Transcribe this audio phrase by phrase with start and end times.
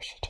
[0.00, 0.29] she.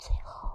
[0.00, 0.49] 最后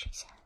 [0.00, 0.39] 实现了。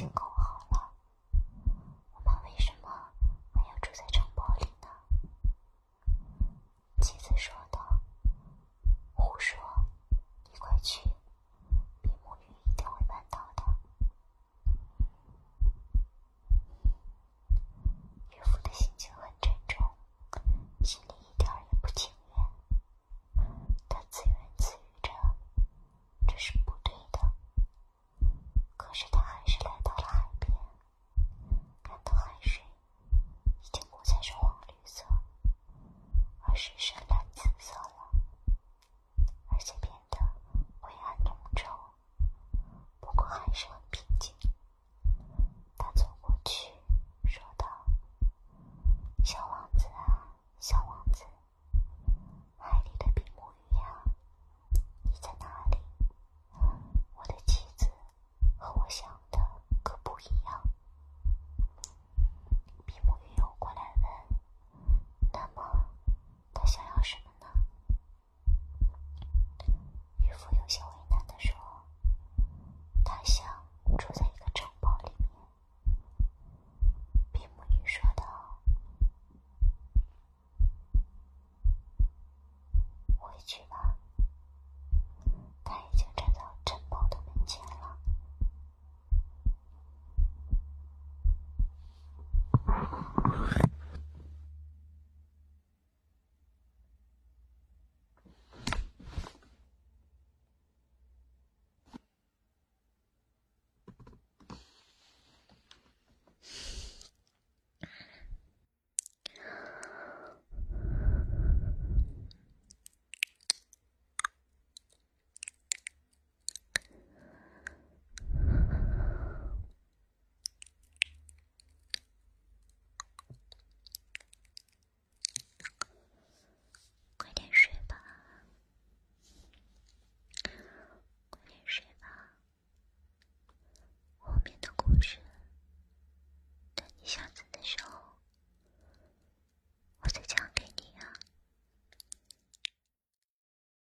[0.00, 0.08] 经